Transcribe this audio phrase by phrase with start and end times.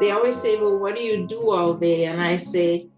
[0.00, 2.06] They always say, Well, what do you do all day?
[2.06, 2.88] And I say,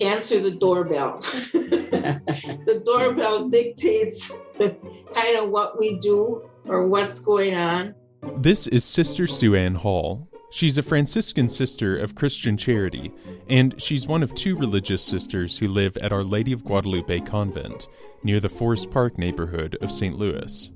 [0.00, 1.18] Answer the doorbell.
[1.52, 7.94] the doorbell dictates kind of what we do or what's going on.
[8.36, 10.28] This is Sister Sue Ann Hall.
[10.50, 13.12] She's a Franciscan sister of Christian Charity,
[13.48, 17.88] and she's one of two religious sisters who live at Our Lady of Guadalupe Convent
[18.22, 20.16] near the Forest Park neighborhood of St.
[20.16, 20.70] Louis.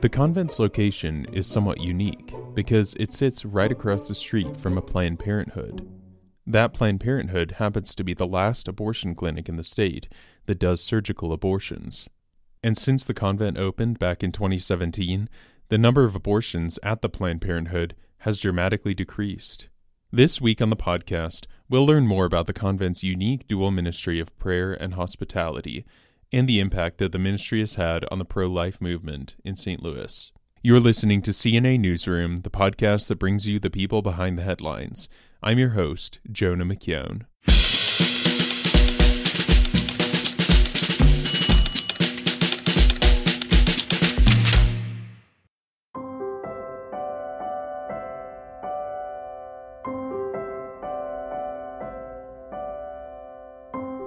[0.00, 4.82] The convent's location is somewhat unique because it sits right across the street from a
[4.82, 5.86] Planned Parenthood.
[6.46, 10.08] That Planned Parenthood happens to be the last abortion clinic in the state
[10.46, 12.08] that does surgical abortions.
[12.64, 15.28] And since the convent opened back in 2017,
[15.68, 19.68] the number of abortions at the Planned Parenthood has dramatically decreased.
[20.10, 24.36] This week on the podcast, we'll learn more about the convent's unique dual ministry of
[24.38, 25.84] prayer and hospitality
[26.32, 29.82] and the impact that the ministry has had on the pro life movement in St.
[29.82, 30.32] Louis.
[30.62, 35.08] You're listening to CNA Newsroom, the podcast that brings you the people behind the headlines.
[35.42, 37.22] I'm your host, Jonah McKeown.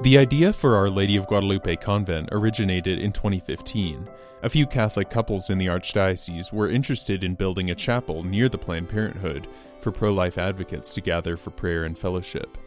[0.04, 4.10] The idea for Our Lady of Guadalupe Convent originated in 2015.
[4.42, 8.58] A few Catholic couples in the Archdiocese were interested in building a chapel near the
[8.58, 9.48] Planned Parenthood
[9.80, 12.58] for pro life advocates to gather for prayer and fellowship.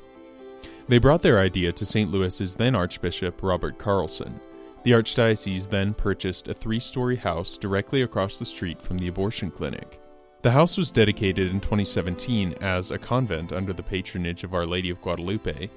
[0.89, 2.11] They brought their idea to St.
[2.11, 4.41] Louis's then Archbishop Robert Carlson.
[4.85, 9.51] The Archdiocese then purchased a three story house directly across the street from the abortion
[9.51, 10.01] clinic.
[10.41, 14.89] The house was dedicated in 2017 as a convent under the patronage of Our Lady
[14.89, 15.69] of Guadalupe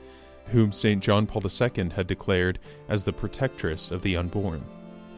[0.49, 1.01] whom St.
[1.01, 4.63] John Paul II had declared as the protectress of the unborn.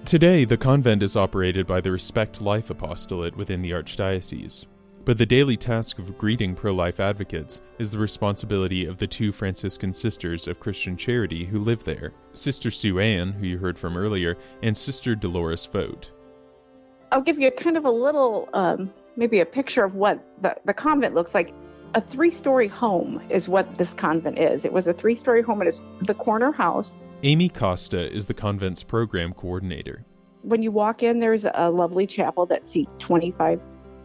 [0.06, 4.66] Today, the convent is operated by the Respect Life Apostolate within the Archdiocese,
[5.06, 9.32] but the daily task of greeting pro life advocates is the responsibility of the two
[9.32, 13.98] Franciscan sisters of Christian charity who live there Sister Sue Ann, who you heard from
[13.98, 16.12] earlier, and Sister Dolores Vogt.
[17.12, 20.74] I'll give you kind of a little, um, maybe a picture of what the, the
[20.74, 21.54] convent looks like
[21.94, 24.66] a three story home is what this convent is.
[24.66, 25.62] It was a three story home.
[25.62, 26.94] And It is the corner house.
[27.24, 30.04] Amy Costa is the convent's program coordinator.
[30.44, 33.62] When you walk in, there's a lovely chapel that seats 25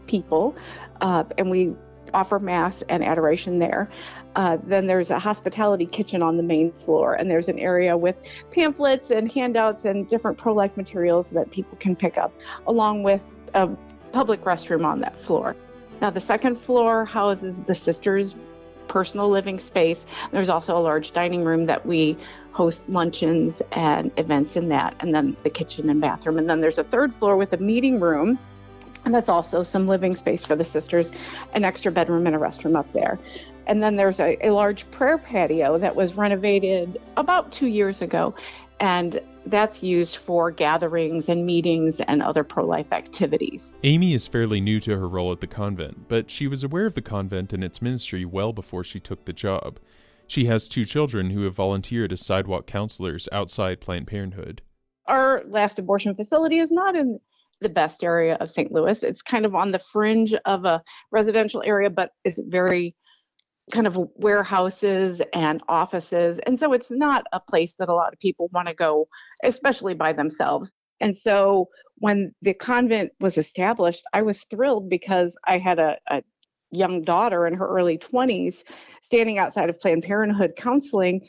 [0.07, 0.55] people,
[1.01, 1.75] uh, and we
[2.13, 3.89] offer Mass and adoration there.
[4.37, 8.17] Uh, then there's a hospitality kitchen on the main floor, and there's an area with
[8.51, 12.35] pamphlets and handouts and different pro life materials that people can pick up,
[12.67, 13.23] along with
[13.55, 13.67] a
[14.13, 15.57] public restroom on that floor.
[16.01, 18.35] Now, the second floor houses the sisters'
[18.89, 20.05] personal living space.
[20.31, 22.17] There's also a large dining room that we
[22.53, 26.39] host luncheons and events in that, and then the kitchen and bathroom.
[26.39, 28.39] And then there's a third floor with a meeting room,
[29.05, 31.11] and that's also some living space for the sisters,
[31.55, 33.19] an extra bedroom and a restroom up there.
[33.67, 38.35] And then there's a, a large prayer patio that was renovated about two years ago.
[38.81, 43.71] And that's used for gatherings and meetings and other pro life activities.
[43.83, 46.95] Amy is fairly new to her role at the convent, but she was aware of
[46.95, 49.79] the convent and its ministry well before she took the job.
[50.27, 54.63] She has two children who have volunteered as sidewalk counselors outside Planned Parenthood.
[55.07, 57.21] Our last abortion facility is not in
[57.61, 58.73] the best area of St.
[58.73, 59.03] Louis.
[59.03, 60.83] It's kind of on the fringe of a
[61.13, 62.95] residential area, but it's very
[63.73, 66.39] kind of warehouses and offices.
[66.47, 69.09] And so it's not a place that a lot of people want to go,
[69.43, 70.73] especially by themselves.
[71.01, 71.69] And so
[71.99, 76.23] when the convent was established, I was thrilled because I had a, a
[76.71, 78.63] young daughter in her early 20s
[79.03, 81.27] standing outside of Planned Parenthood counseling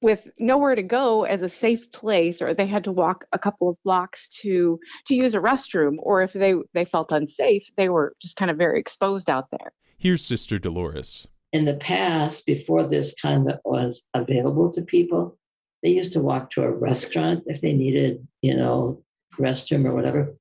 [0.00, 3.68] with nowhere to go as a safe place or they had to walk a couple
[3.68, 8.14] of blocks to to use a restroom or if they they felt unsafe they were
[8.22, 13.14] just kind of very exposed out there here's sister dolores in the past, before this
[13.20, 15.38] kind of was available to people,
[15.82, 19.02] they used to walk to a restaurant if they needed, you know,
[19.36, 20.34] restroom or whatever.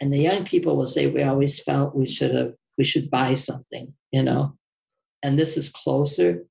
[0.00, 3.34] And the young people will say, we always felt we should have, we should buy
[3.34, 4.56] something, you know.
[5.22, 6.44] And this is closer,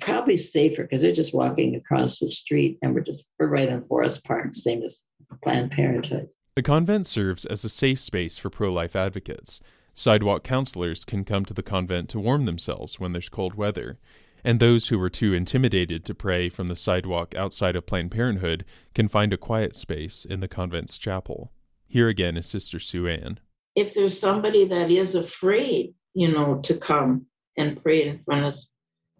[0.00, 3.84] probably safer because they're just walking across the street and we're just, we're right on
[3.86, 5.02] Forest Park, same as
[5.42, 6.28] Planned Parenthood.
[6.56, 9.60] The convent serves as a safe space for pro life advocates.
[9.94, 13.98] Sidewalk counselors can come to the convent to warm themselves when there's cold weather,
[14.44, 18.64] and those who are too intimidated to pray from the sidewalk outside of Planned Parenthood
[18.94, 21.52] can find a quiet space in the convent's chapel.
[21.86, 23.40] Here again is Sister Sue Ann.
[23.74, 27.26] If there's somebody that is afraid, you know, to come
[27.56, 28.56] and pray in front of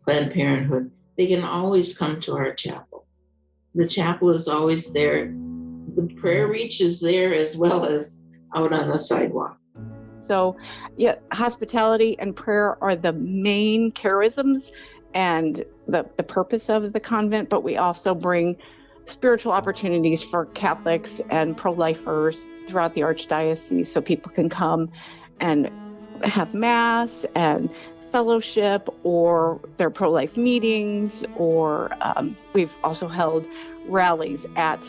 [0.04, 3.06] Planned Parenthood, they can always come to our chapel.
[3.74, 5.26] The chapel is always there.
[5.96, 8.22] The prayer reaches there as well as
[8.56, 9.58] out on the sidewalk.
[10.26, 10.56] So,
[10.96, 14.70] yeah, hospitality and prayer are the main charisms
[15.14, 18.56] and the, the purpose of the convent, but we also bring
[19.06, 24.90] spiritual opportunities for Catholics and pro lifers throughout the Archdiocese so people can come
[25.40, 25.70] and
[26.22, 27.70] have Mass and
[28.12, 33.46] fellowship or their pro life meetings, or um, we've also held
[33.86, 34.82] rallies at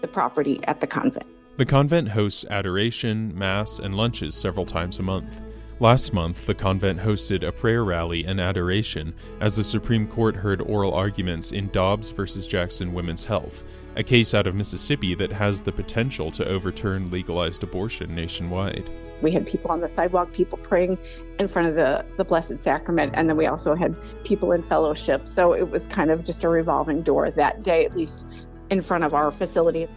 [0.00, 1.26] the property at the convent.
[1.58, 5.40] The convent hosts adoration, mass, and lunches several times a month.
[5.80, 10.60] Last month, the convent hosted a prayer rally and adoration as the Supreme Court heard
[10.60, 13.64] oral arguments in Dobbs versus Jackson Women's Health,
[13.96, 18.88] a case out of Mississippi that has the potential to overturn legalized abortion nationwide.
[19.20, 20.96] We had people on the sidewalk, people praying
[21.40, 25.26] in front of the, the Blessed Sacrament, and then we also had people in fellowship.
[25.26, 28.26] So it was kind of just a revolving door that day, at least
[28.70, 29.88] in front of our facility.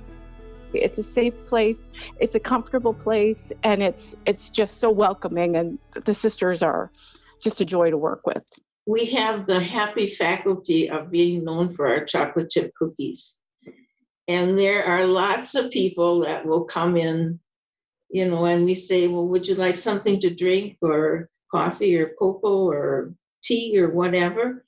[0.73, 1.89] It's a safe place,
[2.19, 6.91] it's a comfortable place, and it's it's just so welcoming and the sisters are
[7.44, 8.44] just a joy to work with.
[8.85, 13.38] We have the happy faculty of being known for our chocolate chip cookies.
[14.27, 17.39] And there are lots of people that will come in,
[18.09, 22.13] you know, and we say, Well, would you like something to drink or coffee or
[22.18, 23.13] cocoa or
[23.44, 24.65] tea or whatever?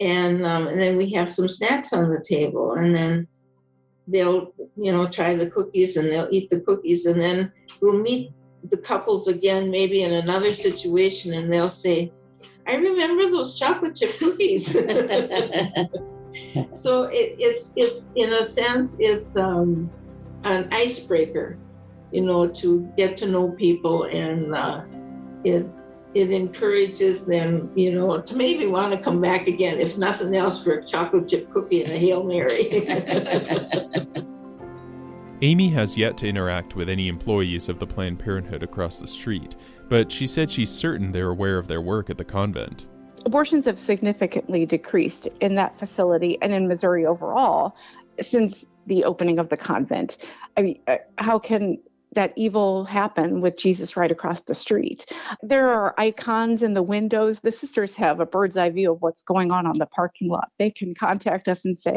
[0.00, 2.72] And, um, and then we have some snacks on the table.
[2.72, 3.28] And then
[4.12, 7.06] they'll, you know, try the cookies and they'll eat the cookies.
[7.06, 8.32] And then we'll meet
[8.70, 12.12] the couples again, maybe in another situation, and they'll say,
[12.66, 14.72] I remember those chocolate chip cookies.
[16.74, 19.90] so it, it's it's in a sense it's um,
[20.44, 21.58] an icebreaker,
[22.12, 24.82] you know, to get to know people, and uh,
[25.44, 25.66] it
[26.14, 30.62] it encourages them, you know, to maybe want to come back again, if nothing else,
[30.62, 32.68] for a chocolate chip cookie and a hail mary.
[35.42, 39.56] Amy has yet to interact with any employees of the Planned Parenthood across the street,
[39.88, 42.86] but she said she's certain they're aware of their work at the convent
[43.24, 47.76] abortions have significantly decreased in that facility and in Missouri overall
[48.20, 50.18] since the opening of the convent.
[50.56, 51.78] I mean, uh, how can
[52.12, 55.06] that evil happen with Jesus right across the street?
[55.42, 57.40] There are icons in the windows.
[57.40, 60.50] The sisters have a bird's eye view of what's going on on the parking lot.
[60.58, 61.96] They can contact us and say,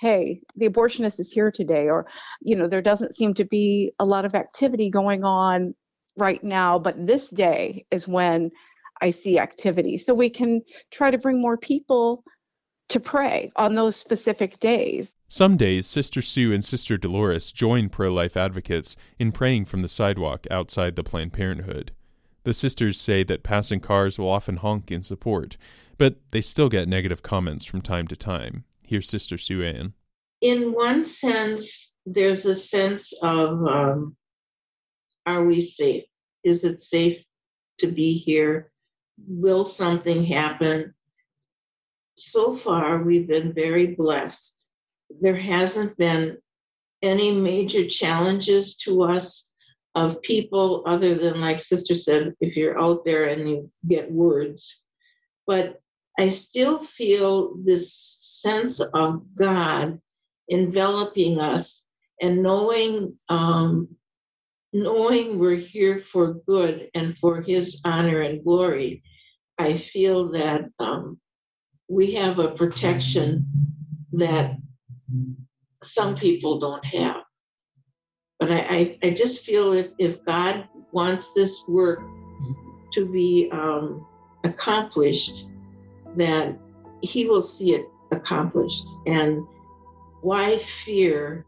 [0.00, 2.06] hey, the abortionist is here today, or,
[2.42, 5.74] you know, there doesn't seem to be a lot of activity going on
[6.16, 8.50] right now, but this day is when
[9.02, 9.98] I see activity.
[9.98, 12.24] So we can try to bring more people
[12.88, 15.10] to pray on those specific days.
[15.28, 19.88] Some days, Sister Sue and Sister Dolores join pro life advocates in praying from the
[19.88, 21.92] sidewalk outside the Planned Parenthood.
[22.44, 25.56] The sisters say that passing cars will often honk in support,
[25.98, 28.64] but they still get negative comments from time to time.
[28.86, 29.94] Here's Sister Sue Ann.
[30.40, 34.16] In one sense, there's a sense of um,
[35.26, 36.04] are we safe?
[36.44, 37.18] Is it safe
[37.78, 38.70] to be here?
[39.26, 40.94] will something happen?
[42.16, 44.64] So far, we've been very blessed.
[45.20, 46.38] There hasn't been
[47.02, 49.50] any major challenges to us
[49.94, 54.82] of people other than, like Sister said, if you're out there and you get words.
[55.46, 55.80] But
[56.18, 60.00] I still feel this sense of God
[60.48, 61.84] enveloping us
[62.20, 63.88] and knowing um,
[64.72, 69.02] knowing we're here for good and for his honor and glory,
[69.58, 71.18] I feel that um,
[71.88, 73.46] we have a protection
[74.12, 74.56] that
[75.82, 77.22] some people don't have.
[78.40, 82.00] But I, I, I just feel if, if God wants this work
[82.92, 84.06] to be um,
[84.44, 85.48] accomplished,
[86.16, 86.56] that
[87.02, 88.86] he will see it accomplished.
[89.06, 89.44] And
[90.22, 91.46] why fear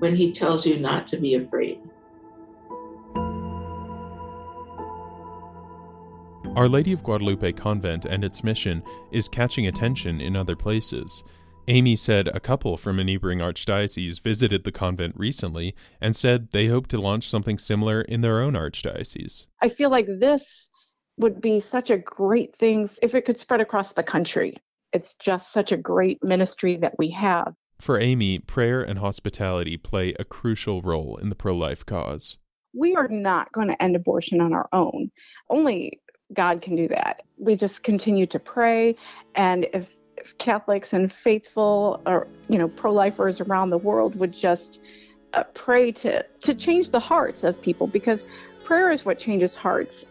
[0.00, 1.77] when he tells you not to be afraid?
[6.56, 11.22] Our Lady of Guadalupe Convent and its mission is catching attention in other places.
[11.68, 16.66] Amy said a couple from a neighboring archdiocese visited the convent recently and said they
[16.66, 19.46] hope to launch something similar in their own archdiocese.
[19.60, 20.68] I feel like this
[21.18, 24.56] would be such a great thing if it could spread across the country.
[24.92, 27.54] It's just such a great ministry that we have.
[27.78, 32.38] For Amy, prayer and hospitality play a crucial role in the pro life cause.
[32.74, 35.10] We are not going to end abortion on our own.
[35.50, 36.00] Only
[36.32, 37.22] God can do that.
[37.38, 38.96] We just continue to pray,
[39.34, 44.80] and if, if Catholics and faithful or you know pro-lifers around the world would just
[45.32, 48.26] uh, pray to to change the hearts of people, because
[48.64, 50.04] prayer is what changes hearts.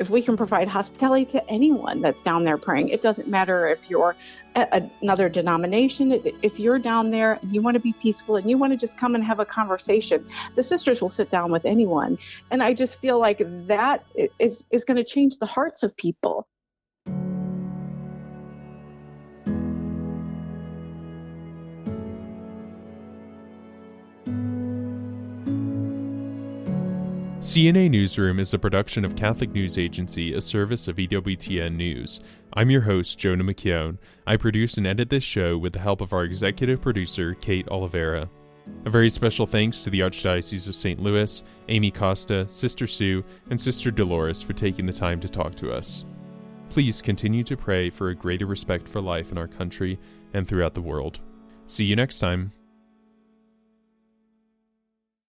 [0.00, 3.90] If we can provide hospitality to anyone that's down there praying, it doesn't matter if
[3.90, 4.16] you're
[4.56, 8.56] a, another denomination, if you're down there and you want to be peaceful and you
[8.56, 12.18] want to just come and have a conversation, the sisters will sit down with anyone.
[12.50, 14.04] And I just feel like that
[14.38, 16.48] is, is going to change the hearts of people.
[27.50, 32.20] CNA Newsroom is a production of Catholic News Agency, a service of EWTN News.
[32.52, 33.98] I'm your host, Jonah McKeown.
[34.24, 38.30] I produce and edit this show with the help of our executive producer, Kate Oliveira.
[38.84, 41.00] A very special thanks to the Archdiocese of St.
[41.00, 45.72] Louis, Amy Costa, Sister Sue, and Sister Dolores for taking the time to talk to
[45.72, 46.04] us.
[46.68, 49.98] Please continue to pray for a greater respect for life in our country
[50.34, 51.20] and throughout the world.
[51.66, 52.52] See you next time.